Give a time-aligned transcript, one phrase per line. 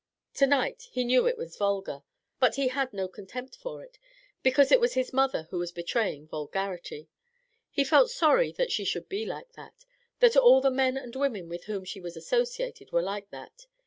[0.33, 2.01] To night he knew it was vulgar;
[2.39, 3.99] but he had no contempt for it,
[4.41, 7.07] because it was his mother who was betraying vulgarity.
[7.69, 9.85] He felt sorry that she should be like that
[10.19, 13.67] that all the men and women with whom she was associated were like that.